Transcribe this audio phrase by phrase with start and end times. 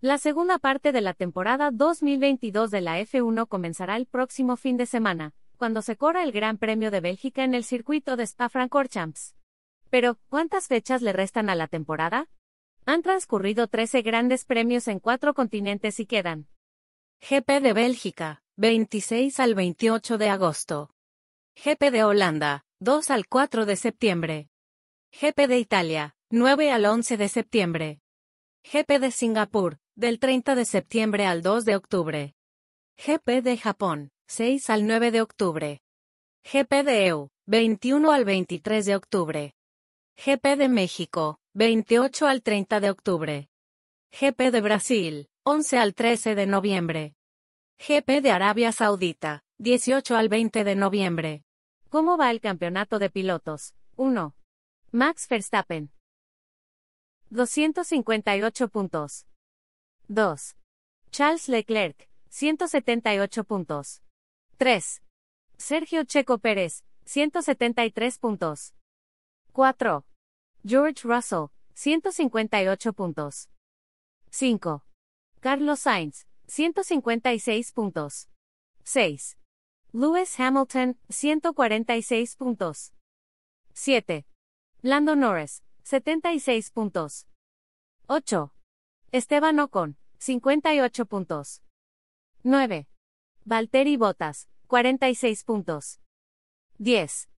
[0.00, 4.86] La segunda parte de la temporada 2022 de la F1 comenzará el próximo fin de
[4.86, 9.34] semana, cuando se corra el Gran Premio de Bélgica en el circuito de Spa-Francorchamps.
[9.90, 12.28] Pero, ¿cuántas fechas le restan a la temporada?
[12.86, 16.46] Han transcurrido 13 grandes premios en cuatro continentes y quedan.
[17.28, 20.90] GP de Bélgica, 26 al 28 de agosto.
[21.56, 24.48] GP de Holanda, 2 al 4 de septiembre.
[25.10, 28.00] GP de Italia, 9 al 11 de septiembre.
[28.62, 32.36] GP de Singapur, del 30 de septiembre al 2 de octubre.
[33.04, 35.80] GP de Japón, 6 al 9 de octubre.
[36.44, 39.54] GP de EU, 21 al 23 de octubre.
[40.16, 43.48] GP de México, 28 al 30 de octubre.
[44.12, 47.16] GP de Brasil, 11 al 13 de noviembre.
[47.80, 51.42] GP de Arabia Saudita, 18 al 20 de noviembre.
[51.88, 53.74] ¿Cómo va el campeonato de pilotos?
[53.96, 54.36] 1.
[54.92, 55.90] Max Verstappen.
[57.30, 59.24] 258 puntos.
[60.08, 60.56] 2.
[61.10, 64.00] Charles Leclerc, 178 puntos.
[64.56, 65.02] 3.
[65.58, 68.72] Sergio Checo Pérez, 173 puntos.
[69.52, 70.04] 4.
[70.64, 73.48] George Russell, 158 puntos.
[74.30, 74.82] 5.
[75.40, 78.28] Carlos Sainz, 156 puntos.
[78.84, 79.36] 6.
[79.92, 82.94] Lewis Hamilton, 146 puntos.
[83.74, 84.26] 7.
[84.80, 87.26] Lando Norris, 76 puntos.
[88.06, 88.54] 8.
[89.10, 91.62] Esteban Ocon, 58 puntos.
[92.42, 92.88] 9.
[93.44, 96.00] Valtteri Bottas, 46 puntos.
[96.78, 97.28] 10.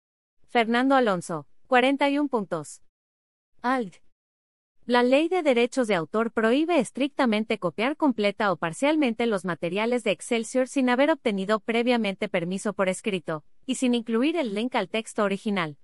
[0.48, 2.82] Fernando Alonso, 41 puntos.
[3.60, 3.96] Alt.
[4.86, 10.12] La ley de derechos de autor prohíbe estrictamente copiar completa o parcialmente los materiales de
[10.12, 15.22] Excelsior sin haber obtenido previamente permiso por escrito, y sin incluir el link al texto
[15.22, 15.76] original.